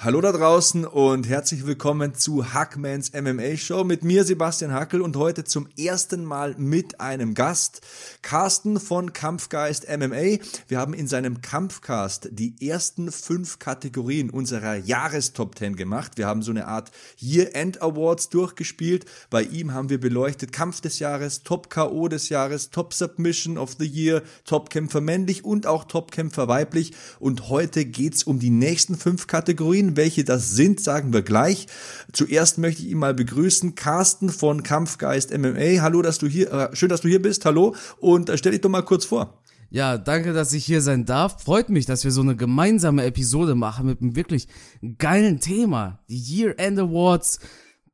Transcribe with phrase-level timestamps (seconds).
[0.00, 5.16] Hallo da draußen und herzlich willkommen zu Hackmans MMA Show mit mir Sebastian Hackel und
[5.16, 7.80] heute zum ersten Mal mit einem Gast,
[8.22, 10.38] Carsten von Kampfgeist MMA.
[10.68, 16.12] Wir haben in seinem Kampfcast die ersten fünf Kategorien unserer Jahrestop 10 gemacht.
[16.14, 19.04] Wir haben so eine Art Year-End Awards durchgespielt.
[19.30, 23.74] Bei ihm haben wir beleuchtet Kampf des Jahres, Top KO des Jahres, Top Submission of
[23.80, 26.92] the Year, Top Kämpfer männlich und auch Top Kämpfer weiblich.
[27.18, 31.66] Und heute geht's um die nächsten fünf Kategorien welche das sind, sagen wir gleich.
[32.12, 35.80] Zuerst möchte ich ihn mal begrüßen, Carsten von Kampfgeist MMA.
[35.80, 37.44] Hallo, dass du hier, äh, schön, dass du hier bist.
[37.44, 39.42] Hallo und äh, stell dich doch mal kurz vor.
[39.70, 41.42] Ja, danke, dass ich hier sein darf.
[41.42, 44.48] Freut mich, dass wir so eine gemeinsame Episode machen mit einem wirklich
[44.96, 46.00] geilen Thema.
[46.08, 47.40] Die Year-End Awards.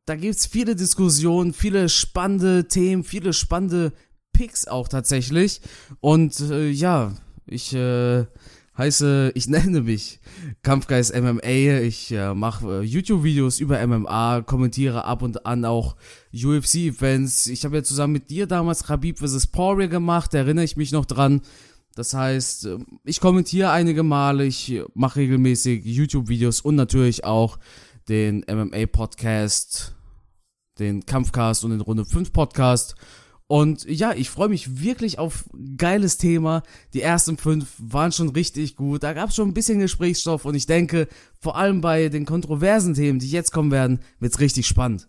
[0.06, 3.92] Da gibt's viele Diskussionen, viele spannende Themen, viele spannende
[4.32, 5.62] Picks auch tatsächlich.
[6.00, 7.12] Und äh, ja,
[7.46, 8.26] ich äh,
[8.76, 10.20] heiße, ich nenne mich
[10.62, 11.80] Kampfgeist MMA.
[11.82, 15.96] Ich äh, mache äh, YouTube-Videos über MMA, kommentiere ab und an auch
[16.32, 17.46] UFC-Events.
[17.48, 19.48] Ich habe ja zusammen mit dir damals Khabib vs.
[19.48, 21.42] Poirier gemacht, da erinnere ich mich noch dran.
[21.94, 27.58] Das heißt, äh, ich kommentiere einige Male, ich mache regelmäßig YouTube-Videos und natürlich auch
[28.08, 29.94] den MMA-Podcast,
[30.78, 32.96] den Kampfcast und den Runde 5 Podcast.
[33.46, 35.44] Und ja, ich freue mich wirklich auf
[35.76, 36.62] geiles Thema.
[36.94, 39.02] Die ersten fünf waren schon richtig gut.
[39.02, 41.08] Da gab es schon ein bisschen Gesprächsstoff und ich denke,
[41.40, 45.08] vor allem bei den kontroversen Themen, die jetzt kommen werden, wird's richtig spannend.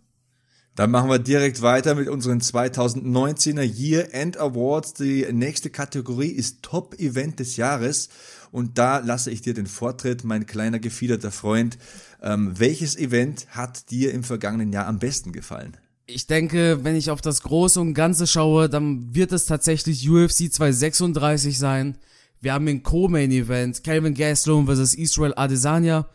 [0.75, 4.93] Dann machen wir direkt weiter mit unseren 2019er Year End Awards.
[4.95, 8.09] Die nächste Kategorie ist Top Event des Jahres.
[8.51, 11.77] Und da lasse ich dir den Vortritt, mein kleiner gefiederter Freund.
[12.21, 15.77] Ähm, welches Event hat dir im vergangenen Jahr am besten gefallen?
[16.07, 20.51] Ich denke, wenn ich auf das Große und Ganze schaue, dann wird es tatsächlich UFC
[20.51, 21.97] 236 sein.
[22.41, 24.93] Wir haben den Co-Main-Event, Calvin Gastelum vs.
[24.93, 26.07] Israel Adesanya.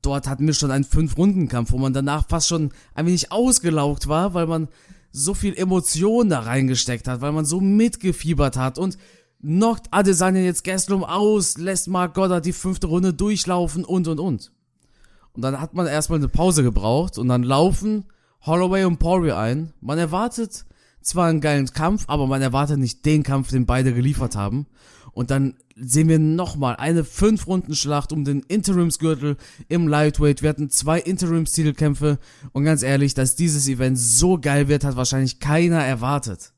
[0.00, 4.32] Dort hatten wir schon einen Fünf-Runden-Kampf, wo man danach fast schon ein wenig ausgelaugt war,
[4.32, 4.68] weil man
[5.12, 8.98] so viel Emotion da reingesteckt hat, weil man so mitgefiebert hat und
[9.40, 14.50] knockt Adesanya jetzt Gastelum aus, lässt Mark Goddard die fünfte Runde durchlaufen und und und.
[15.34, 18.06] Und dann hat man erstmal eine Pause gebraucht und dann laufen
[18.46, 19.72] Holloway und Poirier ein.
[19.80, 20.64] Man erwartet
[21.00, 24.66] zwar einen geilen Kampf, aber man erwartet nicht den Kampf, den beide geliefert haben.
[25.12, 29.36] Und dann sehen wir nochmal eine Fünf-Runden-Schlacht um den Interimsgürtel
[29.68, 30.42] im Lightweight.
[30.42, 32.18] Wir hatten zwei Interims-Titelkämpfe
[32.52, 36.53] und ganz ehrlich, dass dieses Event so geil wird, hat wahrscheinlich keiner erwartet.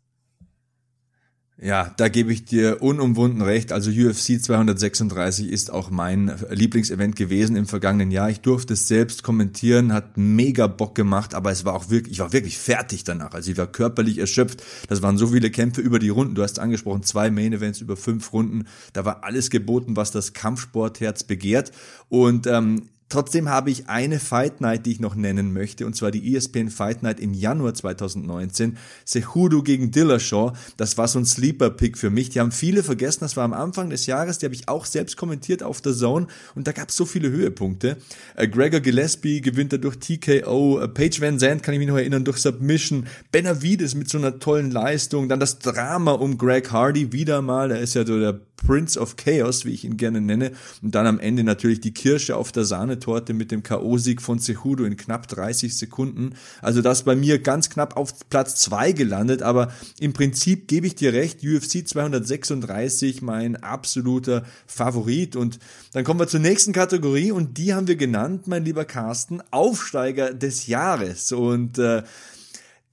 [1.59, 3.72] Ja, da gebe ich dir unumwunden recht.
[3.72, 8.28] Also UFC 236 ist auch mein Lieblingsevent gewesen im vergangenen Jahr.
[8.28, 12.19] Ich durfte es selbst kommentieren, hat mega Bock gemacht, aber es war auch wirklich, ich
[12.19, 13.33] war wirklich fertig danach.
[13.33, 14.62] Also ich war körperlich erschöpft.
[14.89, 16.34] Das waren so viele Kämpfe über die Runden.
[16.34, 18.67] Du hast angesprochen, zwei Main Events über fünf Runden.
[18.93, 21.73] Da war alles geboten, was das Kampfsportherz begehrt.
[22.11, 26.11] Und ähm, Trotzdem habe ich eine Fight Night, die ich noch nennen möchte, und zwar
[26.11, 28.77] die ESPN Fight Night im Januar 2019.
[29.05, 30.53] Sehudo gegen Dillashaw.
[30.77, 32.31] Das war so ein Sleeper-Pick für mich.
[32.31, 33.21] Die haben viele vergessen.
[33.21, 34.39] Das war am Anfang des Jahres.
[34.39, 36.27] Die habe ich auch selbst kommentiert auf der Zone.
[36.56, 37.97] Und da gab es so viele Höhepunkte.
[38.34, 40.81] Äh, Gregor Gillespie gewinnt er durch TKO.
[40.81, 43.06] Äh, Paige Van Zandt kann ich mich noch erinnern durch Submission.
[43.31, 45.28] Benavides mit so einer tollen Leistung.
[45.28, 47.71] Dann das Drama um Greg Hardy wieder mal.
[47.71, 50.53] Er ist ja so der Prince of Chaos, wie ich ihn gerne nenne.
[50.83, 54.84] Und dann am Ende natürlich die Kirsche auf der Sahnetorte mit dem K.O.-Sieg von Cejudo
[54.84, 56.34] in knapp 30 Sekunden.
[56.62, 60.94] Also das bei mir ganz knapp auf Platz zwei gelandet, aber im Prinzip gebe ich
[60.94, 65.37] dir recht, UFC 236 mein absoluter Favorit.
[65.37, 65.59] Und
[65.93, 70.33] dann kommen wir zur nächsten Kategorie und die haben wir genannt, mein lieber Carsten, Aufsteiger
[70.34, 71.33] des Jahres.
[71.33, 72.03] Und äh,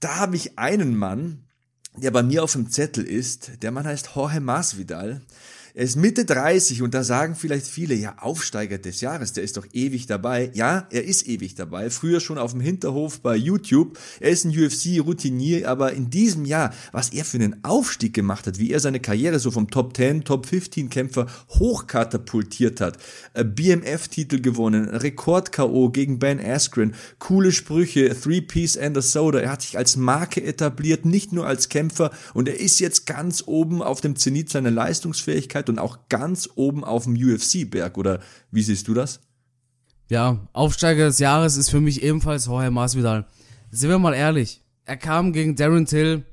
[0.00, 1.43] da habe ich einen Mann,
[1.96, 3.62] der bei mir auf dem Zettel ist.
[3.62, 5.20] Der Mann heißt Jorge Masvidal.
[5.76, 9.56] Er ist Mitte 30 und da sagen vielleicht viele, ja, Aufsteiger des Jahres, der ist
[9.56, 10.52] doch ewig dabei.
[10.54, 11.90] Ja, er ist ewig dabei.
[11.90, 13.98] Früher schon auf dem Hinterhof bei YouTube.
[14.20, 18.60] Er ist ein UFC-Routinier, aber in diesem Jahr, was er für einen Aufstieg gemacht hat,
[18.60, 22.98] wie er seine Karriere so vom Top 10, Top 15 Kämpfer hochkatapultiert hat.
[23.32, 25.88] Äh, BMF-Titel gewonnen, Rekord-K.O.
[25.88, 29.40] gegen Ben Askren, coole Sprüche, Three-Piece and a Soda.
[29.40, 33.42] Er hat sich als Marke etabliert, nicht nur als Kämpfer und er ist jetzt ganz
[33.44, 38.20] oben auf dem Zenit seiner Leistungsfähigkeit Möglichkeit und auch ganz oben auf dem UFC-Berg, oder
[38.50, 39.20] wie siehst du das?
[40.10, 43.26] Ja, Aufsteiger des Jahres ist für mich ebenfalls Jorge Masvidal.
[43.70, 46.24] Sind wir mal ehrlich, er kam gegen Darren Till,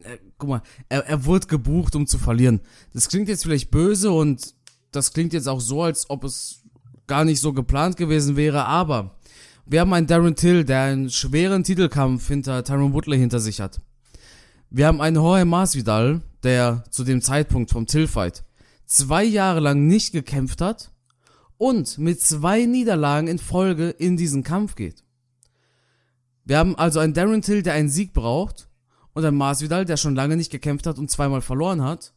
[0.00, 2.60] äh, guck mal, er, er wurde gebucht, um zu verlieren.
[2.94, 4.54] Das klingt jetzt vielleicht böse und
[4.92, 6.62] das klingt jetzt auch so, als ob es
[7.06, 9.14] gar nicht so geplant gewesen wäre, aber
[9.70, 13.78] Wir haben einen Darren Till, der einen schweren Titelkampf hinter Tyron Woodley hinter sich hat.
[14.70, 18.44] Wir haben einen Jorge Masvidal, der zu dem Zeitpunkt vom Till-Fight
[18.88, 20.90] zwei Jahre lang nicht gekämpft hat
[21.58, 25.04] und mit zwei Niederlagen in Folge in diesen Kampf geht.
[26.44, 28.68] Wir haben also einen Darren Till, der einen Sieg braucht
[29.12, 32.14] und einen Masvidal, der schon lange nicht gekämpft hat und zweimal verloren hat.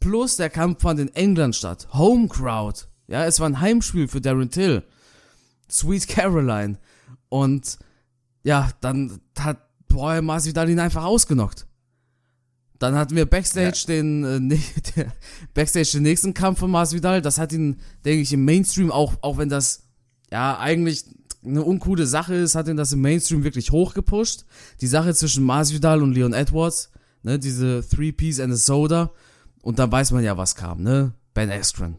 [0.00, 1.88] Plus der Kampf fand in England statt.
[1.92, 2.80] Home Crowd.
[3.06, 4.82] Ja, es war ein Heimspiel für Darren Till.
[5.70, 6.78] Sweet Caroline.
[7.28, 7.78] Und
[8.42, 11.66] ja, dann hat Boy Masvidal ihn einfach ausgenockt.
[12.84, 13.94] Dann hatten wir Backstage ja.
[13.94, 14.58] den äh,
[15.54, 17.22] Backstage den nächsten Kampf von Masvidal.
[17.22, 19.84] Das hat ihn, denke ich, im Mainstream auch, auch wenn das
[20.30, 21.06] ja eigentlich
[21.42, 24.44] eine uncoole Sache ist, hat ihn das im Mainstream wirklich hochgepusht.
[24.82, 26.90] Die Sache zwischen Masvidal und Leon Edwards,
[27.22, 29.12] ne, diese Three Piece and a Soda.
[29.62, 31.14] Und da weiß man ja, was kam, ne?
[31.32, 31.96] Ben Askren.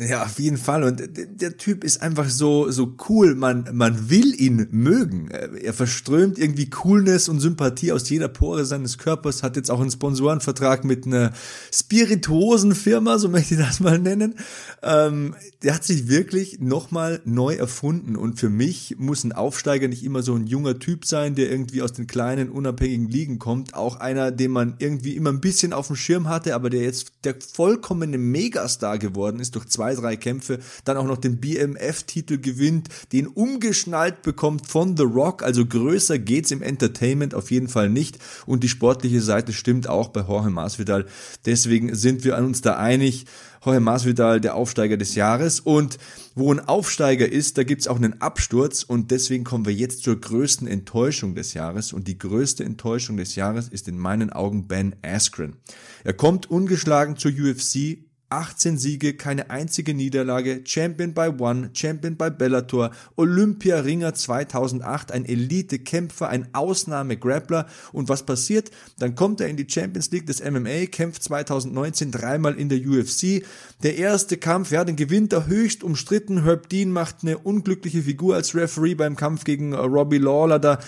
[0.00, 0.82] Ja, auf jeden Fall.
[0.82, 3.34] Und der Typ ist einfach so, so cool.
[3.34, 5.28] Man, man will ihn mögen.
[5.30, 9.42] Er verströmt irgendwie Coolness und Sympathie aus jeder Pore seines Körpers.
[9.42, 11.32] Hat jetzt auch einen Sponsorenvertrag mit einer
[11.70, 14.36] Spirituosenfirma, so möchte ich das mal nennen.
[14.82, 18.16] Ähm, der hat sich wirklich nochmal neu erfunden.
[18.16, 21.82] Und für mich muss ein Aufsteiger nicht immer so ein junger Typ sein, der irgendwie
[21.82, 23.74] aus den kleinen, unabhängigen Ligen kommt.
[23.74, 27.12] Auch einer, den man irgendwie immer ein bisschen auf dem Schirm hatte, aber der jetzt
[27.24, 32.38] der vollkommene Megastar geworden ist durch zwei zwei, drei Kämpfe, dann auch noch den BMF-Titel
[32.38, 37.88] gewinnt, den umgeschnallt bekommt von The Rock, also größer geht's im Entertainment auf jeden Fall
[37.88, 38.18] nicht.
[38.46, 41.06] Und die sportliche Seite stimmt auch bei Jorge Masvidal.
[41.46, 43.26] Deswegen sind wir uns da einig,
[43.64, 45.60] Jorge Masvidal der Aufsteiger des Jahres.
[45.60, 45.98] Und
[46.34, 48.82] wo ein Aufsteiger ist, da gibt's auch einen Absturz.
[48.82, 51.92] Und deswegen kommen wir jetzt zur größten Enttäuschung des Jahres.
[51.92, 55.56] Und die größte Enttäuschung des Jahres ist in meinen Augen Ben Askren.
[56.04, 57.98] Er kommt ungeschlagen zur UFC,
[58.30, 66.28] 18 Siege, keine einzige Niederlage, Champion by One, Champion by Bellator, Olympiaringer 2008, ein Elite-Kämpfer,
[66.28, 67.66] ein Ausnahme-Grappler.
[67.92, 68.70] Und was passiert?
[68.98, 73.44] Dann kommt er in die Champions League des MMA, kämpft 2019 dreimal in der UFC.
[73.82, 76.44] Der erste Kampf, ja, den gewinnt er höchst umstritten.
[76.44, 80.58] Herb Dean macht eine unglückliche Figur als Referee beim Kampf gegen Robbie Lawler.
[80.58, 80.78] Da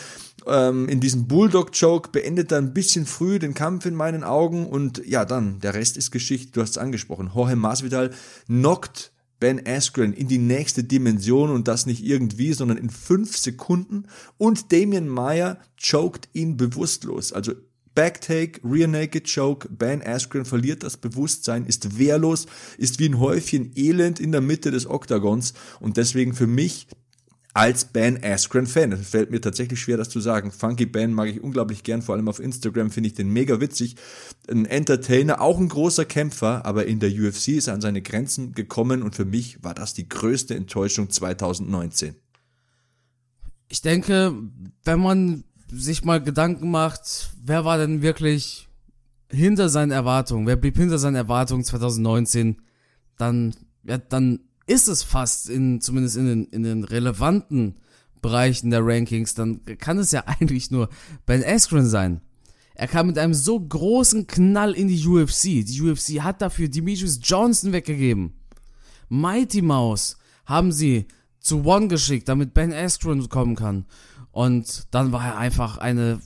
[0.47, 5.07] ähm, in diesem Bulldog-Choke beendet er ein bisschen früh den Kampf in meinen Augen und
[5.07, 7.31] ja, dann, der Rest ist Geschichte, du hast es angesprochen.
[7.35, 8.11] Jorge Masvidal
[8.47, 14.05] knockt Ben Askren in die nächste Dimension und das nicht irgendwie, sondern in fünf Sekunden
[14.39, 17.33] und Damien Meyer choked ihn bewusstlos.
[17.33, 17.53] Also
[17.95, 22.47] Backtake, Rear Naked Choke, Ben Askren verliert das Bewusstsein, ist wehrlos,
[22.79, 26.87] ist wie ein Häufchen Elend in der Mitte des Oktagons und deswegen für mich
[27.55, 28.93] als Ben Askren-Fan.
[28.93, 30.51] Es fällt mir tatsächlich schwer, das zu sagen.
[30.51, 33.97] Funky Ben mag ich unglaublich gern, vor allem auf Instagram finde ich den mega witzig.
[34.49, 38.53] Ein Entertainer, auch ein großer Kämpfer, aber in der UFC ist er an seine Grenzen
[38.53, 42.15] gekommen und für mich war das die größte Enttäuschung 2019.
[43.69, 44.35] Ich denke,
[44.85, 48.69] wenn man sich mal Gedanken macht, wer war denn wirklich
[49.31, 52.61] hinter seinen Erwartungen, wer blieb hinter seinen Erwartungen 2019,
[53.17, 57.77] dann, ja, dann ist es fast in, zumindest in den, in den relevanten
[58.21, 60.89] Bereichen der Rankings, dann kann es ja eigentlich nur
[61.27, 62.21] Ben Askren sein.
[62.75, 65.65] Er kam mit einem so großen Knall in die UFC.
[65.65, 68.33] Die UFC hat dafür Demetrius Johnson weggegeben.
[69.09, 70.17] Mighty Mouse
[70.47, 71.07] haben sie
[71.39, 73.85] zu One geschickt, damit Ben Askren kommen kann.
[74.31, 76.21] Und dann war er einfach eine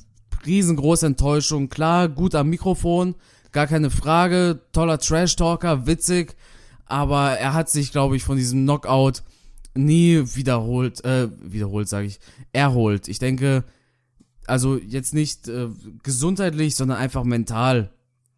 [0.47, 1.69] riesengroße Enttäuschung.
[1.69, 3.17] Klar, gut am Mikrofon,
[3.51, 6.37] gar keine Frage, toller Trash-Talker, witzig,
[6.87, 9.23] aber er hat sich, glaube ich, von diesem Knockout
[9.75, 12.19] nie wiederholt, äh, wiederholt sage ich,
[12.53, 13.09] erholt.
[13.09, 13.65] Ich denke,
[14.47, 15.69] also jetzt nicht äh,
[16.03, 17.91] gesundheitlich, sondern einfach mental.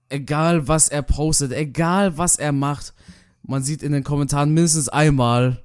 [0.09, 2.95] Egal was er postet, egal was er macht,
[3.43, 5.63] man sieht in den Kommentaren mindestens einmal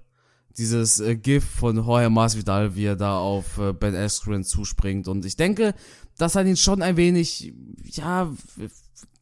[0.57, 5.07] dieses äh, GIF von Jorge Masvidal, wie er da auf äh, Ben Askren zuspringt.
[5.07, 5.73] Und ich denke,
[6.17, 8.31] das hat ihn schon ein wenig, ja,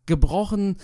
[0.06, 0.76] gebrochen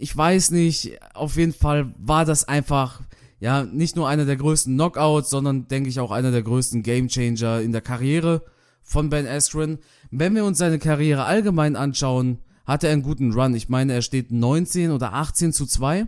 [0.00, 3.02] ich weiß nicht, auf jeden Fall war das einfach,
[3.38, 7.60] ja, nicht nur einer der größten Knockouts, sondern denke ich auch einer der größten Gamechanger
[7.60, 8.42] in der Karriere
[8.82, 9.78] von Ben Askren.
[10.10, 13.54] Wenn wir uns seine Karriere allgemein anschauen, hat er einen guten Run.
[13.54, 16.06] Ich meine, er steht 19 oder 18 zu 2.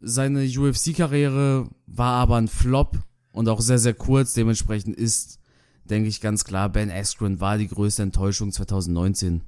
[0.00, 2.98] Seine UFC-Karriere war aber ein Flop
[3.32, 4.32] und auch sehr, sehr kurz.
[4.32, 5.38] Dementsprechend ist,
[5.84, 9.42] denke ich ganz klar, Ben Askren war die größte Enttäuschung 2019.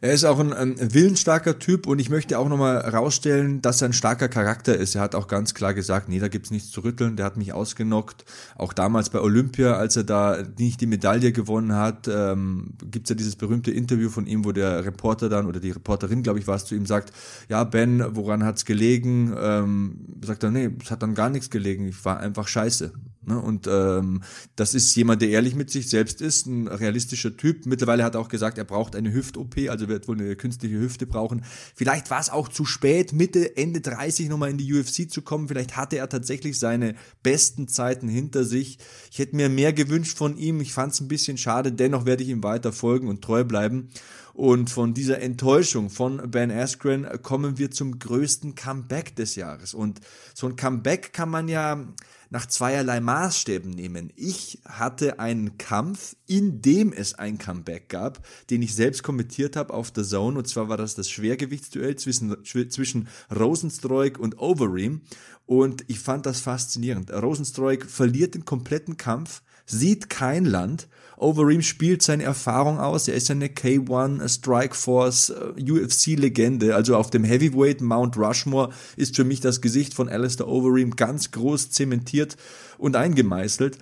[0.00, 3.88] Er ist auch ein, ein willensstarker Typ und ich möchte auch nochmal rausstellen, dass er
[3.88, 4.94] ein starker Charakter ist.
[4.94, 7.16] Er hat auch ganz klar gesagt, nee, da gibt's nichts zu rütteln.
[7.16, 8.24] Der hat mich ausgenockt.
[8.56, 13.16] Auch damals bei Olympia, als er da nicht die Medaille gewonnen hat, ähm, gibt's ja
[13.16, 16.56] dieses berühmte Interview von ihm, wo der Reporter dann oder die Reporterin, glaube ich, war
[16.56, 17.12] es, zu ihm sagt,
[17.48, 19.34] ja, Ben, woran hat's gelegen?
[19.38, 21.88] Ähm, sagt er, nee, es hat dann gar nichts gelegen.
[21.88, 22.92] Ich war einfach scheiße.
[23.26, 23.40] Ne?
[23.40, 24.22] Und ähm,
[24.54, 27.66] das ist jemand, der ehrlich mit sich selbst ist, ein realistischer Typ.
[27.66, 31.06] Mittlerweile hat er auch gesagt, er braucht eine Hüft-OP, also wird wohl eine künstliche Hüfte
[31.06, 31.44] brauchen.
[31.74, 35.48] Vielleicht war es auch zu spät, Mitte, Ende 30 nochmal in die UFC zu kommen.
[35.48, 38.78] Vielleicht hatte er tatsächlich seine besten Zeiten hinter sich.
[39.10, 40.60] Ich hätte mir mehr gewünscht von ihm.
[40.60, 41.72] Ich fand es ein bisschen schade.
[41.72, 43.88] Dennoch werde ich ihm weiter folgen und treu bleiben.
[44.36, 49.72] Und von dieser Enttäuschung von Ben Askren kommen wir zum größten Comeback des Jahres.
[49.72, 50.00] Und
[50.34, 51.86] so ein Comeback kann man ja
[52.30, 54.12] nach zweierlei Maßstäben nehmen.
[54.16, 59.72] Ich hatte einen Kampf, in dem es ein Comeback gab, den ich selbst kommentiert habe
[59.72, 60.38] auf der Zone.
[60.38, 65.02] Und zwar war das das Schwergewichtsduell zwischen, zwischen Rosenstreuk und Overeem.
[65.46, 67.12] Und ich fand das faszinierend.
[67.12, 70.88] Rosenstreuk verliert den kompletten Kampf, sieht kein Land.
[71.16, 73.08] Overeem spielt seine Erfahrung aus.
[73.08, 76.74] Er ist eine K1 Strikeforce äh, UFC-Legende.
[76.74, 81.30] Also auf dem Heavyweight Mount Rushmore ist für mich das Gesicht von Alistair Overeem ganz
[81.30, 82.36] groß zementiert
[82.78, 83.78] und eingemeißelt.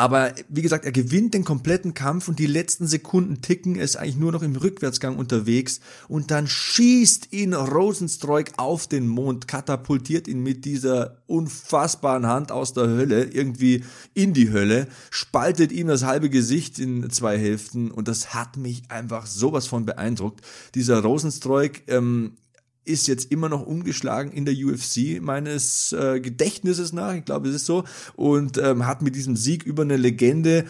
[0.00, 4.16] Aber wie gesagt, er gewinnt den kompletten Kampf und die letzten Sekunden ticken, ist eigentlich
[4.16, 10.42] nur noch im Rückwärtsgang unterwegs und dann schießt ihn Rosenstreuk auf den Mond, katapultiert ihn
[10.42, 16.30] mit dieser unfassbaren Hand aus der Hölle irgendwie in die Hölle, spaltet ihm das halbe
[16.30, 20.40] Gesicht in zwei Hälften und das hat mich einfach sowas von beeindruckt.
[20.74, 22.38] Dieser Rosenstreuk ähm,
[22.84, 27.54] ist jetzt immer noch ungeschlagen in der UFC meines äh, Gedächtnisses nach, ich glaube es
[27.54, 27.84] ist so,
[28.16, 30.64] und ähm, hat mit diesem Sieg über eine Legende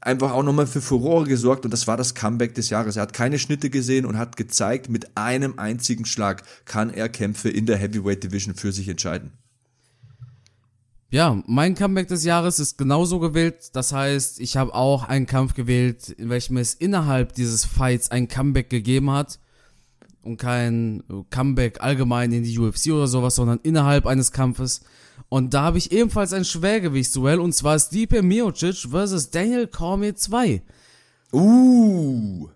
[0.00, 2.96] einfach auch nochmal für Furore gesorgt und das war das Comeback des Jahres.
[2.96, 7.48] Er hat keine Schnitte gesehen und hat gezeigt, mit einem einzigen Schlag kann er Kämpfe
[7.48, 9.32] in der Heavyweight Division für sich entscheiden.
[11.08, 13.70] Ja, mein Comeback des Jahres ist genauso gewählt.
[13.74, 18.28] Das heißt, ich habe auch einen Kampf gewählt, in welchem es innerhalb dieses Fights ein
[18.28, 19.38] Comeback gegeben hat
[20.26, 24.80] und kein Comeback allgemein in die UFC oder sowas, sondern innerhalb eines Kampfes.
[25.28, 30.62] Und da habe ich ebenfalls ein Schwergewichtsduell und zwar Stipe Miocic versus Daniel Cormier 2.
[31.32, 32.48] Uh.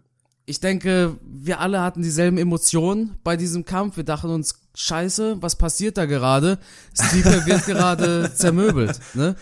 [0.46, 3.96] Ich denke, wir alle hatten dieselben Emotionen bei diesem Kampf.
[3.96, 6.58] Wir dachten uns, scheiße, was passiert da gerade?
[6.92, 9.36] Stipe wird gerade zermöbelt, ne?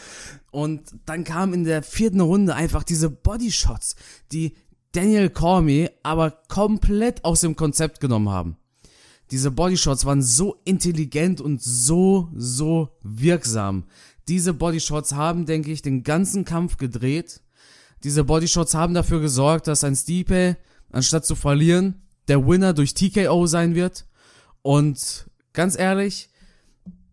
[0.51, 3.97] Und dann kam in der vierten Runde einfach diese Bodyshots,
[4.33, 4.55] die
[4.93, 8.57] Daniel Cormier aber komplett aus dem Konzept genommen haben.
[9.31, 13.85] Diese Bodyshots waren so intelligent und so, so wirksam.
[14.27, 17.43] Diese Bodyshots haben, denke ich, den ganzen Kampf gedreht.
[18.05, 20.57] Diese Bodyshots haben dafür gesorgt, dass ein Stipe,
[20.91, 24.07] anstatt zu verlieren, der Winner durch TKO sein wird.
[24.63, 26.31] Und ganz ehrlich,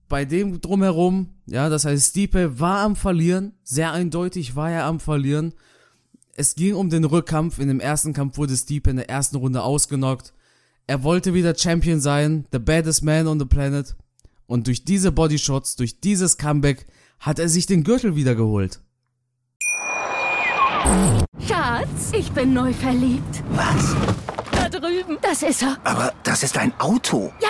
[0.07, 4.99] bei dem drumherum, ja, das heißt, Stipe war am Verlieren, sehr eindeutig war er am
[4.99, 5.53] Verlieren
[6.35, 7.59] es ging um den Rückkampf.
[7.59, 10.33] In dem ersten Kampf wurde Stipe in der ersten Runde ausgenockt.
[10.87, 13.95] Er wollte wieder Champion sein, the baddest man on the planet.
[14.45, 16.85] Und durch diese Bodyshots, durch dieses Comeback,
[17.19, 18.81] hat er sich den Gürtel wiedergeholt.
[21.47, 23.43] Schatz, ich bin neu verliebt.
[23.51, 23.95] Was?
[24.51, 25.17] Da drüben.
[25.21, 25.77] Das ist er.
[25.83, 27.31] Aber das ist ein Auto.
[27.41, 27.49] Ja,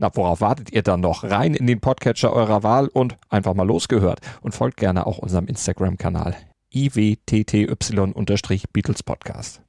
[0.00, 1.24] Na, worauf wartet ihr dann noch?
[1.24, 4.20] Rein in den Podcatcher eurer Wahl und einfach mal losgehört.
[4.40, 6.34] Und folgt gerne auch unserem Instagram-Kanal
[6.72, 9.60] iwtty-Beatles Podcast.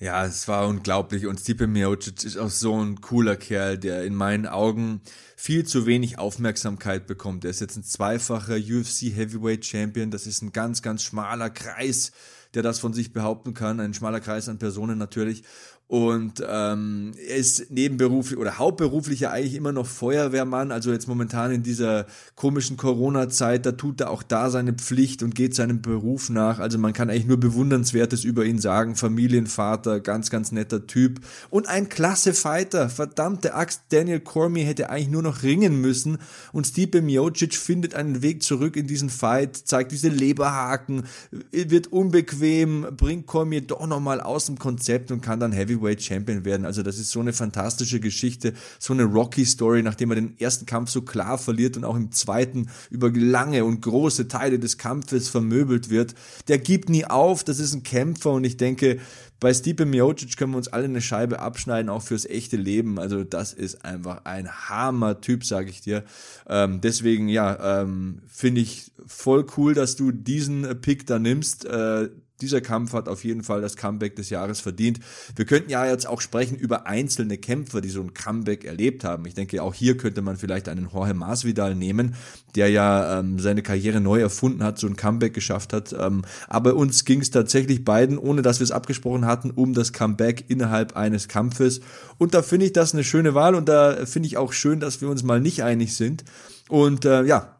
[0.00, 4.16] Ja, es war unglaublich und Stipe Miocic ist auch so ein cooler Kerl, der in
[4.16, 5.00] meinen Augen
[5.36, 7.44] viel zu wenig Aufmerksamkeit bekommt.
[7.44, 10.10] Er ist jetzt ein zweifacher UFC Heavyweight Champion.
[10.10, 12.10] Das ist ein ganz, ganz schmaler Kreis,
[12.54, 13.78] der das von sich behaupten kann.
[13.78, 15.44] Ein schmaler Kreis an Personen natürlich.
[15.88, 20.72] Und ähm, er ist nebenberuflich oder hauptberuflich ja eigentlich immer noch Feuerwehrmann.
[20.72, 25.36] Also jetzt momentan in dieser komischen Corona-Zeit, da tut er auch da seine Pflicht und
[25.36, 26.58] geht seinem Beruf nach.
[26.58, 28.96] Also man kann eigentlich nur Bewundernswertes über ihn sagen.
[28.96, 31.20] Familienvater, ganz, ganz netter Typ.
[31.50, 32.88] Und ein klasse Fighter.
[32.88, 36.18] Verdammte Axt, Daniel Cormier hätte eigentlich nur noch ringen müssen.
[36.52, 41.04] Und Stipe Miocic findet einen Weg zurück in diesen Fight, zeigt diese Leberhaken,
[41.52, 46.44] wird unbequem, bringt Cormier doch nochmal aus dem Konzept und kann dann Heavy Heavyweight Champion
[46.44, 46.66] werden.
[46.66, 50.90] Also das ist so eine fantastische Geschichte, so eine Rocky-Story, nachdem er den ersten Kampf
[50.90, 55.90] so klar verliert und auch im zweiten über lange und große Teile des Kampfes vermöbelt
[55.90, 56.14] wird.
[56.48, 58.98] Der gibt nie auf, das ist ein Kämpfer und ich denke,
[59.38, 62.98] bei Stipe Miocic können wir uns alle eine Scheibe abschneiden, auch fürs echte Leben.
[62.98, 66.04] Also das ist einfach ein Hammer-Typ, sage ich dir.
[66.48, 71.66] Ähm, deswegen, ja, ähm, finde ich voll cool, dass du diesen Pick da nimmst.
[71.66, 72.08] Äh,
[72.40, 75.00] dieser Kampf hat auf jeden Fall das Comeback des Jahres verdient.
[75.34, 79.24] Wir könnten ja jetzt auch sprechen über einzelne Kämpfer, die so ein Comeback erlebt haben.
[79.26, 82.14] Ich denke, auch hier könnte man vielleicht einen Jorge Masvidal nehmen,
[82.54, 85.94] der ja ähm, seine Karriere neu erfunden hat, so ein Comeback geschafft hat.
[85.98, 89.92] Ähm, aber uns ging es tatsächlich beiden, ohne dass wir es abgesprochen hatten, um das
[89.92, 91.80] Comeback innerhalb eines Kampfes.
[92.18, 95.00] Und da finde ich das eine schöne Wahl und da finde ich auch schön, dass
[95.00, 96.24] wir uns mal nicht einig sind.
[96.68, 97.55] Und äh, ja,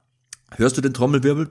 [0.55, 1.49] Hörst du den Trommelwirbel?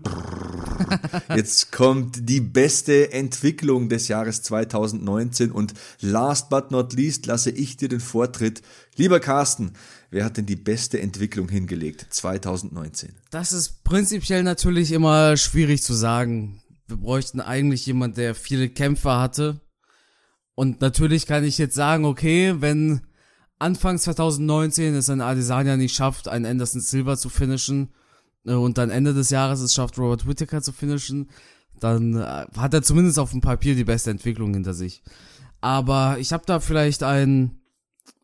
[1.36, 7.78] Jetzt kommt die beste Entwicklung des Jahres 2019 und last but not least lasse ich
[7.78, 8.62] dir den Vortritt.
[8.96, 9.74] Lieber Carsten,
[10.12, 13.14] wer hat denn die beste Entwicklung hingelegt 2019?
[13.32, 16.62] Das ist prinzipiell natürlich immer schwierig zu sagen.
[16.88, 19.60] Wir bräuchten eigentlich jemand, der viele Kämpfer hatte.
[20.56, 23.02] Und natürlich kann ich jetzt sagen, okay, wenn
[23.60, 27.90] Anfang 2019 es ein Adesanya nicht schafft, einen Anderson Silver zu finishen,
[28.54, 31.30] und dann Ende des Jahres es schafft, Robert Whittaker zu finishen,
[31.80, 35.04] dann äh, hat er zumindest auf dem Papier die beste Entwicklung hinter sich.
[35.62, 37.60] Aber ich habe da vielleicht einen,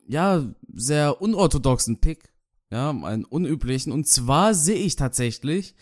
[0.07, 2.29] ja, sehr unorthodoxen Pick,
[2.69, 3.91] ja, einen unüblichen.
[3.91, 5.75] Und zwar sehe ich tatsächlich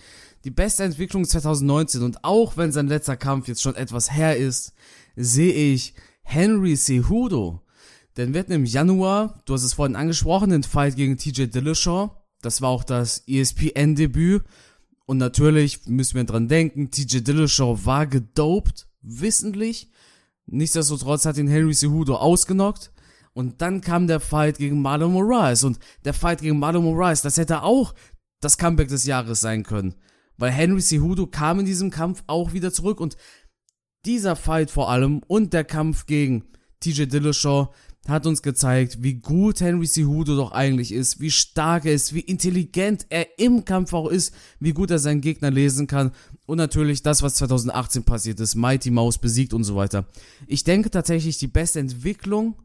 [0.46, 4.74] die beste Entwicklung 2019 und auch wenn sein letzter Kampf jetzt schon etwas her ist,
[5.16, 7.62] sehe ich Henry Cejudo.
[8.16, 12.19] Denn wir hatten im Januar, du hast es vorhin angesprochen, den Fight gegen TJ Dillashaw
[12.42, 14.44] das war auch das ESPN-Debüt.
[15.06, 19.90] Und natürlich müssen wir dran denken, TJ Dillashaw war gedopt, wissentlich.
[20.46, 22.92] Nichtsdestotrotz hat ihn Henry Cejudo ausgenockt.
[23.34, 25.64] Und dann kam der Fight gegen Marlon Moraes.
[25.64, 27.94] Und der Fight gegen Marlon Moraes, das hätte auch
[28.40, 29.96] das Comeback des Jahres sein können.
[30.38, 33.00] Weil Henry Cejudo kam in diesem Kampf auch wieder zurück.
[33.00, 33.18] Und
[34.06, 36.46] dieser Fight vor allem und der Kampf gegen
[36.80, 37.70] TJ Dillashaw,
[38.10, 42.20] hat uns gezeigt, wie gut Henry Cejudo doch eigentlich ist, wie stark er ist, wie
[42.20, 46.12] intelligent er im Kampf auch ist, wie gut er seinen Gegner lesen kann
[46.46, 50.06] und natürlich das, was 2018 passiert ist, Mighty Mouse besiegt und so weiter.
[50.48, 52.56] Ich denke tatsächlich die beste Entwicklung,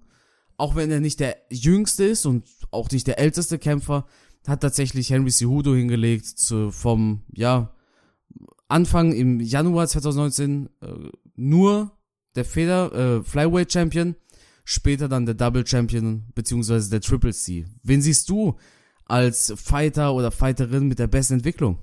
[0.56, 4.06] auch wenn er nicht der jüngste ist und auch nicht der älteste Kämpfer,
[4.46, 7.74] hat tatsächlich Henry Cejudo hingelegt zu, vom, ja,
[8.68, 10.86] Anfang im Januar 2019 äh,
[11.36, 11.92] nur
[12.34, 14.16] der Feder, äh, Flyweight Champion
[14.64, 17.66] später dann der Double Champion beziehungsweise der Triple C.
[17.82, 18.56] Wen siehst du
[19.04, 21.78] als Fighter oder Fighterin mit der besten Entwicklung?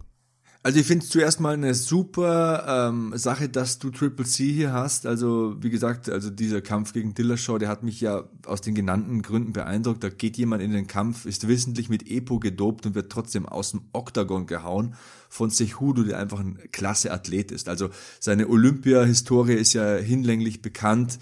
[0.64, 4.72] Also ich finde es zuerst mal eine super ähm, Sache, dass du Triple C hier
[4.72, 5.08] hast.
[5.08, 9.24] Also wie gesagt, also dieser Kampf gegen Dillashaw, der hat mich ja aus den genannten
[9.24, 10.04] Gründen beeindruckt.
[10.04, 13.72] Da geht jemand in den Kampf, ist wissentlich mit Epo gedopt und wird trotzdem aus
[13.72, 14.94] dem Oktagon gehauen
[15.30, 17.68] von Sehudo, der einfach ein klasse Athlet ist.
[17.68, 17.90] Also
[18.20, 21.18] seine Olympia-Historie ist ja hinlänglich bekannt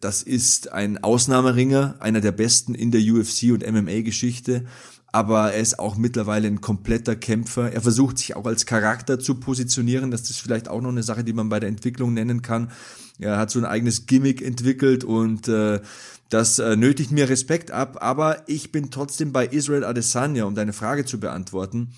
[0.00, 4.64] das ist ein Ausnahmeringer, einer der besten in der UFC und MMA-Geschichte.
[5.12, 7.72] Aber er ist auch mittlerweile ein kompletter Kämpfer.
[7.72, 10.10] Er versucht sich auch als Charakter zu positionieren.
[10.10, 12.70] Das ist vielleicht auch noch eine Sache, die man bei der Entwicklung nennen kann.
[13.18, 15.80] Er hat so ein eigenes Gimmick entwickelt und äh,
[16.28, 17.98] das äh, nötigt mir Respekt ab.
[18.00, 21.92] Aber ich bin trotzdem bei Israel Adesanya, um deine Frage zu beantworten.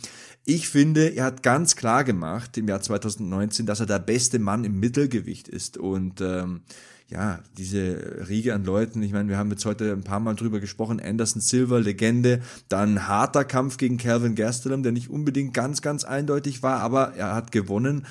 [0.44, 4.64] Ich finde, er hat ganz klar gemacht im Jahr 2019, dass er der beste Mann
[4.64, 5.77] im Mittelgewicht ist.
[5.77, 6.62] Und ähm,
[7.11, 10.61] ja, diese Riege an Leuten, ich meine, wir haben jetzt heute ein paar Mal drüber
[10.61, 16.05] gesprochen, Anderson Silver, Legende, dann harter Kampf gegen Calvin Gastelum, der nicht unbedingt ganz, ganz
[16.05, 18.07] eindeutig war, aber er hat gewonnen.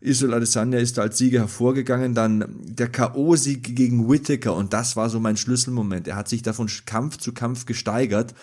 [0.00, 5.20] Israel Adesanya ist als Sieger hervorgegangen, dann der K.O.-Sieg gegen Whittaker und das war so
[5.20, 6.08] mein Schlüsselmoment.
[6.08, 8.34] Er hat sich davon Kampf zu Kampf gesteigert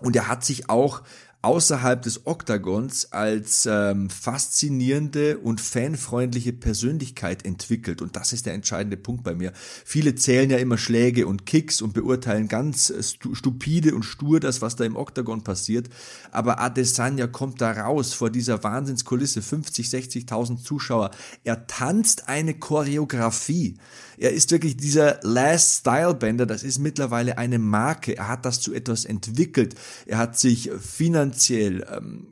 [0.00, 1.02] und er hat sich auch
[1.44, 8.00] außerhalb des Oktagons als ähm, faszinierende und fanfreundliche Persönlichkeit entwickelt.
[8.00, 9.52] Und das ist der entscheidende Punkt bei mir.
[9.84, 12.92] Viele zählen ja immer Schläge und Kicks und beurteilen ganz
[13.34, 15.90] stupide und stur das, was da im Oktagon passiert.
[16.30, 21.10] Aber Adesanya kommt da raus vor dieser Wahnsinnskulisse, 50, 60.000 Zuschauer.
[21.44, 23.76] Er tanzt eine Choreografie.
[24.18, 26.46] Er ist wirklich dieser Last Style Bender.
[26.46, 28.16] Das ist mittlerweile eine Marke.
[28.16, 29.74] Er hat das zu etwas entwickelt.
[30.06, 32.28] Er hat sich finanziell ähm,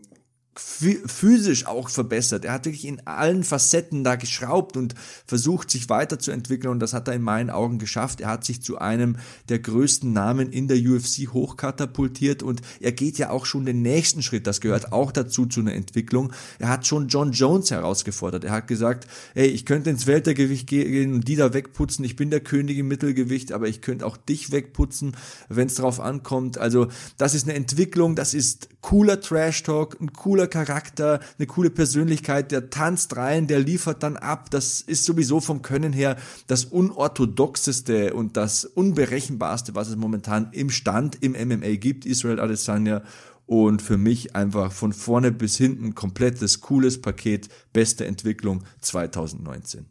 [0.55, 2.45] physisch auch verbessert.
[2.45, 4.95] Er hat wirklich in allen Facetten da geschraubt und
[5.27, 8.21] versucht, sich weiterzuentwickeln und das hat er in meinen Augen geschafft.
[8.21, 9.17] Er hat sich zu einem
[9.49, 14.23] der größten Namen in der UFC hochkatapultiert und er geht ja auch schon den nächsten
[14.23, 14.47] Schritt.
[14.47, 16.33] Das gehört auch dazu zu einer Entwicklung.
[16.59, 18.45] Er hat schon John Jones herausgefordert.
[18.45, 22.05] Er hat gesagt, hey, ich könnte ins Weltergewicht gehen und die da wegputzen.
[22.05, 25.17] Ich bin der König im Mittelgewicht, aber ich könnte auch dich wegputzen,
[25.49, 26.59] wenn es drauf ankommt.
[26.59, 31.47] Also das ist eine Entwicklung, das ist cooler Trash Talk, ein cooler cooler Charakter, eine
[31.47, 34.51] coole Persönlichkeit, der tanzt rein, der liefert dann ab.
[34.51, 40.71] Das ist sowieso vom Können her das unorthodoxeste und das unberechenbarste, was es momentan im
[40.71, 43.03] Stand im MMA gibt, Israel Adesanya.
[43.47, 49.87] Und für mich einfach von vorne bis hinten komplettes, cooles Paket, beste Entwicklung 2019.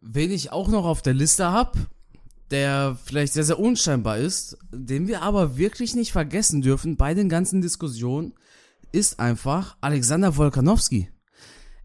[0.00, 1.76] Wen ich auch noch auf der Liste hab,
[2.50, 7.28] der vielleicht sehr, sehr unscheinbar ist, den wir aber wirklich nicht vergessen dürfen bei den
[7.28, 8.34] ganzen Diskussionen,
[8.92, 11.08] ist einfach Alexander Volkanovski.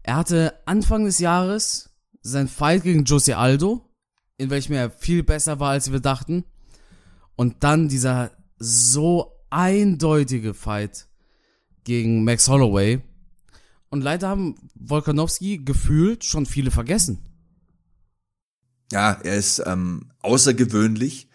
[0.02, 1.90] Er hatte Anfang des Jahres
[2.22, 3.90] sein Fight gegen Jose Aldo,
[4.36, 6.44] in welchem er viel besser war, als wir dachten.
[7.36, 11.08] Und dann dieser so eindeutige Fight
[11.84, 13.02] gegen Max Holloway.
[13.90, 17.20] Und leider haben Volkanovski gefühlt schon viele vergessen.
[18.92, 21.28] Ja, er ist ähm, außergewöhnlich,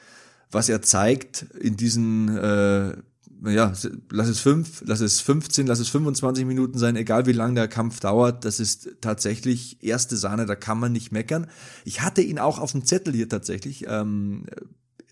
[0.51, 2.97] was er zeigt in diesen, äh,
[3.45, 3.73] ja,
[4.11, 7.67] lass es fünf, lass es 15, lass es 25 Minuten sein, egal wie lang der
[7.67, 11.47] Kampf dauert, das ist tatsächlich erste Sahne, da kann man nicht meckern.
[11.85, 14.45] Ich hatte ihn auch auf dem Zettel hier tatsächlich, ähm,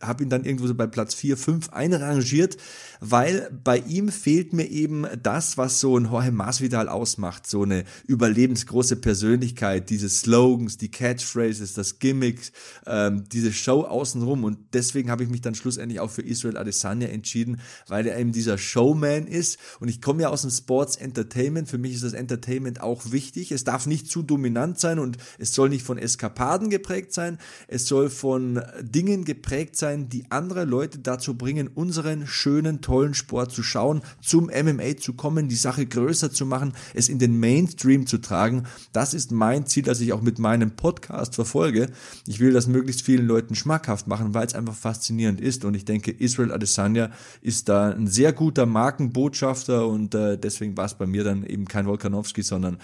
[0.01, 2.57] habe ihn dann irgendwo so bei Platz 4, 5 einrangiert,
[2.99, 7.83] weil bei ihm fehlt mir eben das, was so ein Jorge Masvidal ausmacht, so eine
[8.05, 12.51] überlebensgroße Persönlichkeit, diese Slogans, die Catchphrases, das Gimmick,
[12.85, 14.43] ähm, diese Show außenrum.
[14.43, 18.31] Und deswegen habe ich mich dann schlussendlich auch für Israel Adesanya entschieden, weil er eben
[18.31, 19.57] dieser Showman ist.
[19.79, 23.51] Und ich komme ja aus dem Sports Entertainment, für mich ist das Entertainment auch wichtig,
[23.51, 27.87] es darf nicht zu dominant sein und es soll nicht von Eskapaden geprägt sein, es
[27.87, 33.53] soll von Dingen geprägt sein, sein, die andere Leute dazu bringen, unseren schönen, tollen Sport
[33.53, 38.05] zu schauen, zum MMA zu kommen, die Sache größer zu machen, es in den Mainstream
[38.05, 38.63] zu tragen.
[38.91, 41.87] Das ist mein Ziel, das ich auch mit meinem Podcast verfolge.
[42.27, 45.63] Ich will das möglichst vielen Leuten schmackhaft machen, weil es einfach faszinierend ist.
[45.63, 47.09] Und ich denke, Israel Adesanya
[47.41, 51.65] ist da ein sehr guter Markenbotschafter und äh, deswegen war es bei mir dann eben
[51.65, 52.77] kein Volkanowski, sondern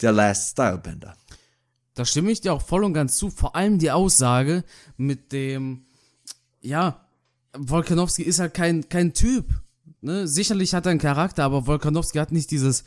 [0.00, 1.14] der Last Stylebender.
[1.96, 3.30] Da stimme ich dir auch voll und ganz zu.
[3.30, 4.64] Vor allem die Aussage
[4.98, 5.85] mit dem,
[6.60, 7.06] ja,
[7.56, 9.46] Volkanowski ist halt kein, kein Typ.
[10.00, 10.28] Ne?
[10.28, 12.84] Sicherlich hat er einen Charakter, aber Volkanowski hat nicht dieses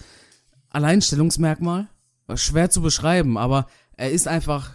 [0.69, 1.87] Alleinstellungsmerkmal.
[2.35, 4.73] Schwer zu beschreiben, aber er ist einfach.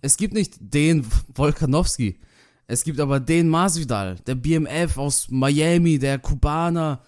[0.00, 1.04] Es gibt nicht den
[1.34, 2.20] Volkanowski.
[2.68, 7.02] Es gibt aber den Masvidal, der BMF aus Miami, der Kubaner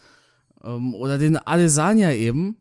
[0.64, 2.56] ähm, oder den Adesanya eben.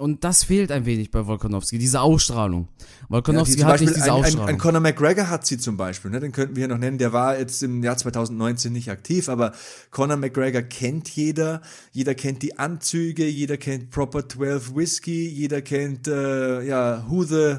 [0.00, 2.68] Und das fehlt ein wenig bei Volkanovski, diese Ausstrahlung.
[3.10, 4.48] Volkanovski ja, hat nicht diese ein, Ausstrahlung.
[4.48, 6.20] Ein, ein Conor McGregor hat sie zum Beispiel, ne?
[6.20, 6.96] den könnten wir hier noch nennen.
[6.96, 9.52] Der war jetzt im Jahr 2019 nicht aktiv, aber
[9.90, 11.60] Conor McGregor kennt jeder.
[11.92, 17.56] Jeder kennt die Anzüge, jeder kennt Proper 12 Whiskey, jeder kennt, äh, ja, Who the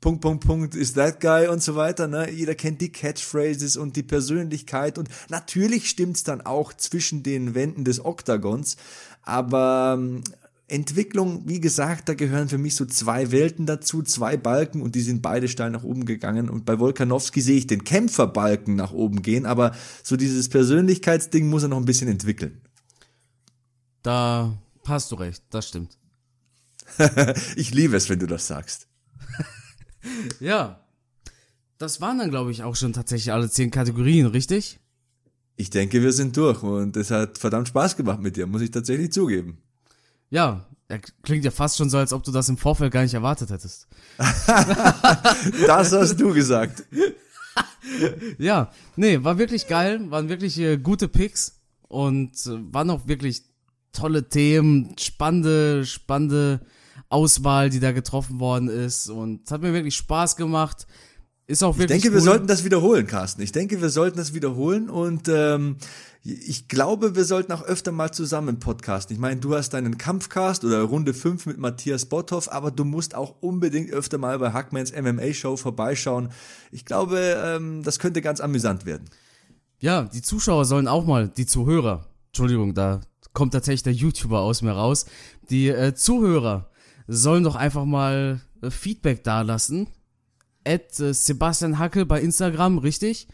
[0.00, 2.08] Punkt, Punkt, Punkt is that guy und so weiter.
[2.08, 2.30] Ne?
[2.30, 7.84] Jeder kennt die Catchphrases und die Persönlichkeit und natürlich stimmt's dann auch zwischen den Wänden
[7.84, 8.78] des Oktagons,
[9.22, 10.22] aber ähm,
[10.72, 15.02] Entwicklung, wie gesagt, da gehören für mich so zwei Welten dazu, zwei Balken und die
[15.02, 16.48] sind beide steil nach oben gegangen.
[16.48, 21.62] Und bei Volkanowski sehe ich den Kämpferbalken nach oben gehen, aber so dieses Persönlichkeitsding muss
[21.62, 22.62] er noch ein bisschen entwickeln.
[24.02, 24.56] Da
[24.86, 25.98] hast du recht, das stimmt.
[27.56, 28.88] ich liebe es, wenn du das sagst.
[30.40, 30.80] ja.
[31.76, 34.80] Das waren dann, glaube ich, auch schon tatsächlich alle zehn Kategorien, richtig?
[35.56, 38.70] Ich denke, wir sind durch und es hat verdammt Spaß gemacht mit dir, muss ich
[38.70, 39.58] tatsächlich zugeben.
[40.32, 43.12] Ja, er klingt ja fast schon so, als ob du das im Vorfeld gar nicht
[43.12, 43.86] erwartet hättest.
[44.16, 46.84] das hast du gesagt.
[48.38, 53.42] ja, nee, war wirklich geil, waren wirklich äh, gute Picks und äh, waren auch wirklich
[53.92, 56.62] tolle Themen, spannende, spannende
[57.10, 60.86] Auswahl, die da getroffen worden ist und es hat mir wirklich Spaß gemacht.
[61.46, 61.96] Ist auch wirklich.
[61.96, 62.24] Ich denke, cool.
[62.24, 63.42] wir sollten das wiederholen, Carsten.
[63.42, 65.76] Ich denke, wir sollten das wiederholen und ähm,
[66.24, 69.12] ich glaube, wir sollten auch öfter mal zusammen podcasten.
[69.12, 73.16] Ich meine, du hast deinen Kampfcast oder Runde 5 mit Matthias Botthoff, aber du musst
[73.16, 76.28] auch unbedingt öfter mal bei Hackmans MMA Show vorbeischauen.
[76.70, 79.10] Ich glaube, ähm, das könnte ganz amüsant werden.
[79.80, 83.00] Ja, die Zuschauer sollen auch mal, die Zuhörer, Entschuldigung, da
[83.32, 85.06] kommt tatsächlich der YouTuber aus mir raus,
[85.50, 86.70] die äh, Zuhörer
[87.08, 89.88] sollen doch einfach mal äh, Feedback dalassen.
[90.64, 93.28] At äh, Sebastian Hackel bei Instagram, richtig?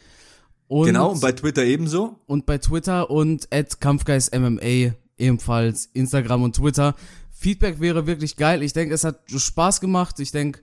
[0.67, 2.19] Und, genau, und bei Twitter ebenso.
[2.27, 6.95] Und bei Twitter und at Kampfgeist MMA ebenfalls Instagram und Twitter.
[7.31, 8.62] Feedback wäre wirklich geil.
[8.62, 10.21] Ich denke, es hat Spaß gemacht.
[10.21, 10.61] Ich denke,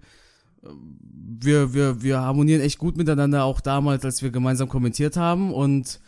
[0.61, 5.99] wir, wir, wir harmonieren echt gut miteinander, auch damals, als wir gemeinsam kommentiert haben und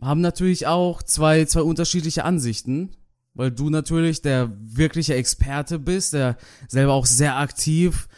[0.00, 2.90] haben natürlich auch zwei, zwei unterschiedliche Ansichten,
[3.34, 6.36] weil du natürlich der wirkliche Experte bist, der
[6.68, 8.08] selber auch sehr aktiv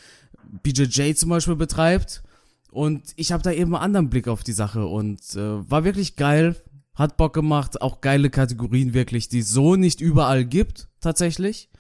[0.53, 2.23] BJJ zum Beispiel betreibt
[2.71, 6.17] und ich habe da eben einen anderen Blick auf die Sache und äh, war wirklich
[6.17, 6.57] geil,
[6.95, 11.71] hat Bock gemacht, auch geile Kategorien wirklich, die es so nicht überall gibt, tatsächlich.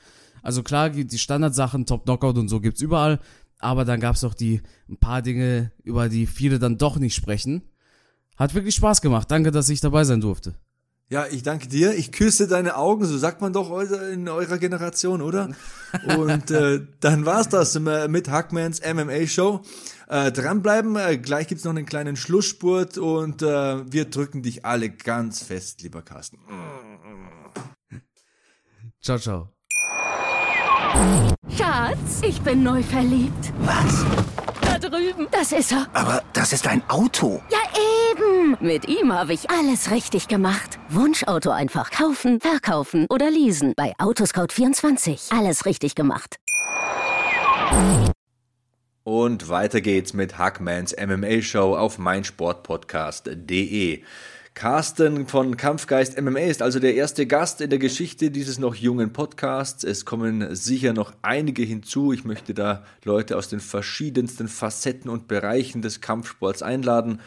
[0.42, 3.20] Also klar, die Standardsachen, Top Knockout und so gibt's überall,
[3.58, 7.62] aber dann gab's auch die ein paar Dinge, über die viele dann doch nicht sprechen.
[8.36, 9.30] Hat wirklich Spaß gemacht.
[9.30, 10.54] Danke, dass ich dabei sein durfte.
[11.12, 11.92] Ja, ich danke dir.
[11.92, 13.70] Ich küsse deine Augen, so sagt man doch
[14.10, 15.50] in eurer Generation, oder?
[16.16, 19.60] Und äh, dann war's das mit Hackmans MMA Show.
[20.08, 24.88] Äh, dranbleiben, äh, gleich gibt's noch einen kleinen Schlussspurt und äh, wir drücken dich alle
[24.88, 26.38] ganz fest, lieber Carsten.
[29.02, 29.50] Ciao, ciao.
[31.54, 33.52] Schatz, ich bin neu verliebt.
[33.58, 34.06] Was?
[34.62, 35.28] Da drüben.
[35.30, 35.86] Das ist er.
[35.92, 37.42] Aber das ist ein Auto.
[37.50, 37.58] Ja,
[38.12, 38.56] eben.
[38.60, 40.78] Mit ihm habe ich alles richtig gemacht.
[40.88, 43.74] Wunschauto einfach kaufen, verkaufen oder leasen.
[43.76, 45.36] Bei Autoscout24.
[45.36, 46.36] Alles richtig gemacht.
[49.04, 54.02] Und weiter geht's mit Hackmans MMA Show auf meinsportpodcast.de.
[54.54, 59.14] Carsten von Kampfgeist MMA ist also der erste Gast in der Geschichte dieses noch jungen
[59.14, 59.82] Podcasts.
[59.82, 62.12] Es kommen sicher noch einige hinzu.
[62.12, 67.20] Ich möchte da Leute aus den verschiedensten Facetten und Bereichen des Kampfsports einladen.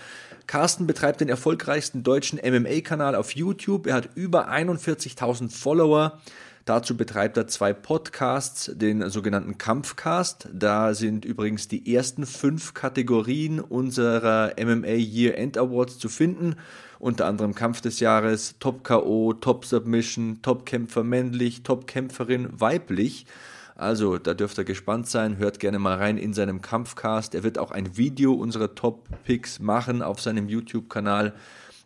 [0.47, 3.87] Carsten betreibt den erfolgreichsten deutschen MMA-Kanal auf YouTube.
[3.87, 6.19] Er hat über 41.000 Follower.
[6.65, 10.49] Dazu betreibt er zwei Podcasts, den sogenannten Kampfcast.
[10.51, 16.55] Da sind übrigens die ersten fünf Kategorien unserer MMA Year End Awards zu finden.
[16.97, 23.27] Unter anderem Kampf des Jahres, Top KO, Top Submission, Top Kämpfer männlich, Top Kämpferin weiblich.
[23.75, 25.37] Also, da dürft ihr gespannt sein.
[25.37, 27.35] Hört gerne mal rein in seinem Kampfcast.
[27.35, 31.33] Er wird auch ein Video unserer Top Picks machen auf seinem YouTube-Kanal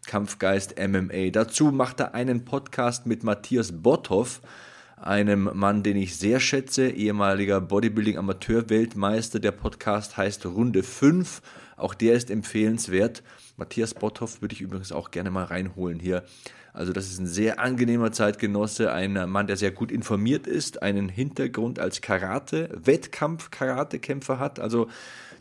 [0.05, 1.31] Kampfgeist MMA.
[1.31, 4.41] Dazu macht er einen Podcast mit Matthias Botthoff
[5.01, 9.39] einem Mann, den ich sehr schätze, ehemaliger Bodybuilding-Amateur-Weltmeister.
[9.39, 11.41] Der Podcast heißt Runde 5.
[11.79, 13.23] Auch der ist empfehlenswert.
[13.57, 16.23] Matthias Botthoff würde ich übrigens auch gerne mal reinholen hier.
[16.73, 21.09] Also das ist ein sehr angenehmer Zeitgenosse, ein Mann, der sehr gut informiert ist, einen
[21.09, 24.59] Hintergrund als Karate, Wettkampf-Karatekämpfer hat.
[24.59, 24.87] Also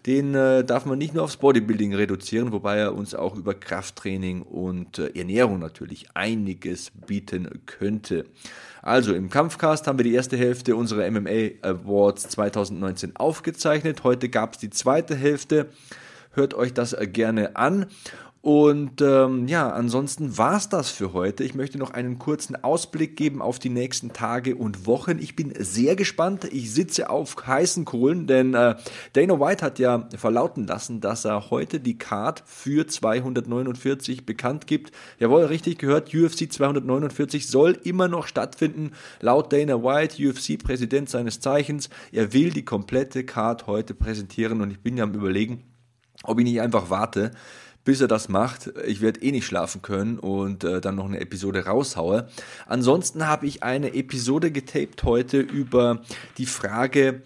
[0.07, 4.42] den äh, darf man nicht nur aufs Bodybuilding reduzieren, wobei er uns auch über Krafttraining
[4.42, 8.24] und äh, Ernährung natürlich einiges bieten könnte.
[8.81, 14.05] Also im Kampfcast haben wir die erste Hälfte unserer MMA Awards 2019 aufgezeichnet.
[14.05, 15.66] Heute gab es die zweite Hälfte.
[16.38, 17.87] Hört euch das gerne an.
[18.40, 21.42] Und ähm, ja, ansonsten war's das für heute.
[21.42, 25.18] Ich möchte noch einen kurzen Ausblick geben auf die nächsten Tage und Wochen.
[25.18, 26.44] Ich bin sehr gespannt.
[26.53, 28.77] Ich sitze auf heißen Kohlen, denn äh,
[29.14, 34.92] Dana White hat ja verlauten lassen, dass er heute die Card für 249 bekannt gibt.
[35.18, 38.92] Jawohl, richtig gehört, UFC 249 soll immer noch stattfinden.
[39.20, 41.90] Laut Dana White, UFC-Präsident seines Zeichens.
[42.12, 45.64] Er will die komplette Card heute präsentieren und ich bin ja am überlegen,
[46.22, 47.33] ob ich nicht einfach warte
[47.88, 48.70] bis er das macht.
[48.87, 52.28] Ich werde eh nicht schlafen können und äh, dann noch eine Episode raushaue.
[52.66, 56.02] Ansonsten habe ich eine Episode getaped heute über
[56.37, 57.22] die Frage,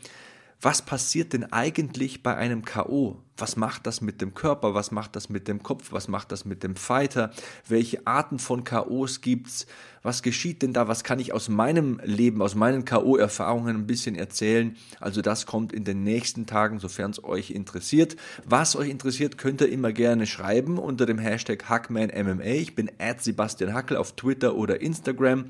[0.63, 3.21] was passiert denn eigentlich bei einem KO?
[3.37, 4.75] Was macht das mit dem Körper?
[4.75, 5.91] Was macht das mit dem Kopf?
[5.91, 7.33] Was macht das mit dem Fighter?
[7.67, 9.67] Welche Arten von KOs gibt's?
[10.05, 10.87] Was geschieht denn da?
[10.87, 14.77] Was kann ich aus meinem Leben, aus meinen KO-Erfahrungen ein bisschen erzählen?
[15.01, 18.15] Also das kommt in den nächsten Tagen, sofern es euch interessiert.
[18.45, 22.45] Was euch interessiert, könnt ihr immer gerne schreiben unter dem Hashtag HackmanMMA.
[22.45, 25.47] Ich bin at Sebastian Hackel auf Twitter oder Instagram.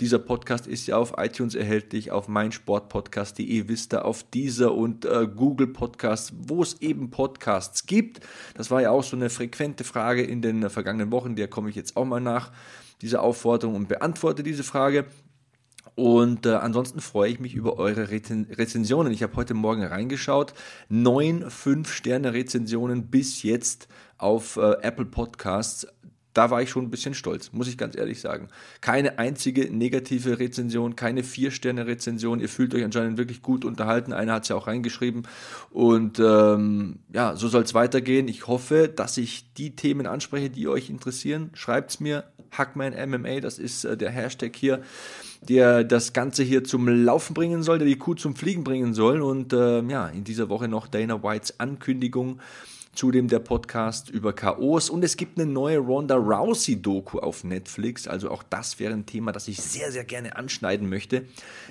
[0.00, 5.66] Dieser Podcast ist ja auf iTunes erhältlich, auf meinsportpodcast.de, ihr, auf dieser und äh, Google
[5.66, 8.20] Podcasts, wo es eben Podcasts gibt.
[8.54, 11.74] Das war ja auch so eine frequente Frage in den vergangenen Wochen, der komme ich
[11.74, 12.52] jetzt auch mal nach,
[13.02, 15.06] dieser Aufforderung und beantworte diese Frage.
[15.96, 19.12] Und äh, ansonsten freue ich mich über eure Rezensionen.
[19.12, 20.54] Ich habe heute Morgen reingeschaut.
[20.88, 25.88] Neun 5-Sterne-Rezensionen bis jetzt auf äh, Apple Podcasts
[26.38, 28.46] da war ich schon ein bisschen stolz, muss ich ganz ehrlich sagen.
[28.80, 32.38] Keine einzige negative Rezension, keine Vier-Sterne-Rezension.
[32.38, 34.12] Ihr fühlt euch anscheinend wirklich gut unterhalten.
[34.12, 35.26] Einer hat es ja auch reingeschrieben.
[35.70, 38.28] Und ähm, ja, so soll es weitergehen.
[38.28, 41.50] Ich hoffe, dass ich die Themen anspreche, die euch interessieren.
[41.54, 42.22] Schreibt es mir.
[42.52, 44.80] Hackman MMA, das ist äh, der Hashtag hier,
[45.42, 49.22] der das Ganze hier zum Laufen bringen soll, der die Kuh zum Fliegen bringen soll.
[49.22, 52.38] Und äh, ja, in dieser Woche noch Dana Whites Ankündigung
[52.98, 58.08] zudem der Podcast über KOs und es gibt eine neue Ronda Rousey Doku auf Netflix,
[58.08, 61.24] also auch das wäre ein Thema, das ich sehr, sehr gerne anschneiden möchte.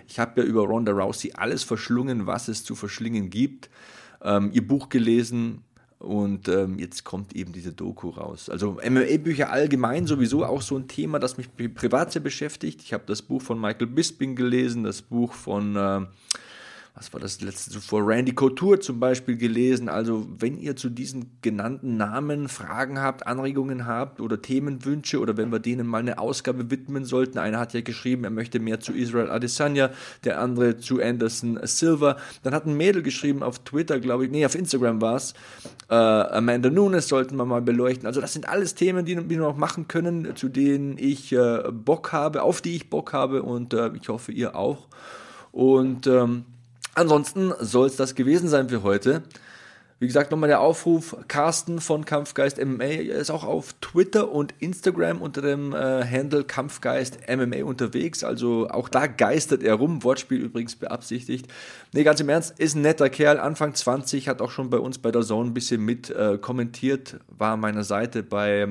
[0.08, 3.70] Ich habe ja über Ronda Rousey alles verschlungen, was es zu verschlingen gibt,
[4.22, 5.64] ähm, ihr Buch gelesen,
[6.00, 8.50] und ähm, jetzt kommt eben diese Doku raus.
[8.50, 12.84] Also MMA-Bücher allgemein sowieso auch so ein Thema, das mich privat sehr beschäftigt.
[12.84, 16.02] Ich habe das Buch von Michael Bisping gelesen, das Buch von, äh,
[16.98, 18.08] was war das letzte zuvor?
[18.08, 19.88] Randy Couture zum Beispiel gelesen.
[19.88, 25.52] Also, wenn ihr zu diesen genannten Namen Fragen habt, Anregungen habt oder Themenwünsche oder wenn
[25.52, 27.38] wir denen mal eine Ausgabe widmen sollten.
[27.38, 29.92] Einer hat ja geschrieben, er möchte mehr zu Israel Adesanya,
[30.24, 32.18] der andere zu Anderson Silva.
[32.42, 35.36] Dann hat ein Mädel geschrieben auf Twitter, glaube ich, nee, auf Instagram war es.
[35.92, 38.08] Äh, Amanda Nunes sollten wir mal beleuchten.
[38.08, 41.62] Also, das sind alles Themen, die, die wir noch machen können, zu denen ich äh,
[41.72, 44.88] Bock habe, auf die ich Bock habe und äh, ich hoffe, ihr auch.
[45.52, 46.46] Und ähm,
[46.98, 49.22] Ansonsten soll es das gewesen sein für heute.
[50.00, 55.22] Wie gesagt, nochmal der Aufruf, Carsten von Kampfgeist MMA ist auch auf Twitter und Instagram
[55.22, 58.24] unter dem äh, Handle Kampfgeist MMA unterwegs.
[58.24, 60.04] Also auch da geistert er rum.
[60.04, 61.46] Wortspiel übrigens beabsichtigt.
[61.94, 64.98] Nee, ganz im Ernst, ist ein netter Kerl, Anfang 20, hat auch schon bei uns
[64.98, 68.68] bei der Zone ein bisschen mit äh, kommentiert, war an meiner Seite bei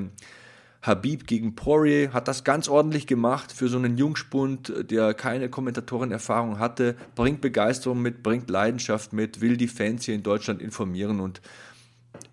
[0.87, 6.59] Habib gegen Poirier hat das ganz ordentlich gemacht für so einen Jungspund, der keine Kommentatorenerfahrung
[6.59, 11.41] hatte, bringt Begeisterung mit, bringt Leidenschaft mit, will die Fans hier in Deutschland informieren und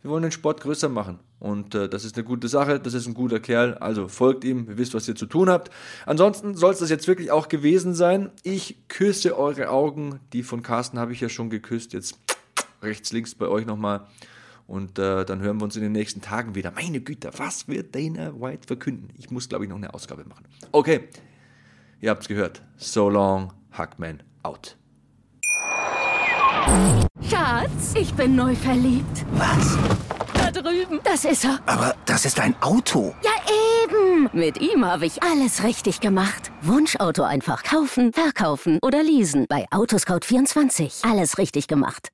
[0.03, 1.19] wir wollen den Sport größer machen.
[1.41, 3.75] Und äh, das ist eine gute Sache, das ist ein guter Kerl.
[3.75, 5.71] Also folgt ihm, ihr wisst, was ihr zu tun habt.
[6.07, 8.31] Ansonsten soll es das jetzt wirklich auch gewesen sein.
[8.43, 10.21] Ich küsse eure Augen.
[10.33, 11.93] Die von Carsten habe ich ja schon geküsst.
[11.93, 12.19] Jetzt
[12.83, 14.07] rechts, links bei euch nochmal.
[14.67, 16.71] Und äh, dann hören wir uns in den nächsten Tagen wieder.
[16.71, 19.11] Meine Güte, was wird Dana White verkünden?
[19.19, 20.45] Ich muss, glaube ich, noch eine Ausgabe machen.
[20.73, 21.09] Okay,
[22.01, 22.63] ihr habt's gehört.
[22.77, 24.77] So long, Hackman out.
[27.29, 29.27] Schatz, ich bin neu verliebt.
[29.33, 29.77] Was?
[30.33, 31.01] Da drüben.
[31.05, 31.61] Das ist er.
[31.67, 33.15] Aber das ist ein Auto.
[33.23, 33.31] Ja,
[33.85, 34.31] eben.
[34.33, 36.51] Mit ihm habe ich alles richtig gemacht.
[36.63, 39.47] Wunschauto einfach kaufen, verkaufen oder leasen.
[39.49, 41.09] Bei Autoscout24.
[41.09, 42.14] Alles richtig gemacht.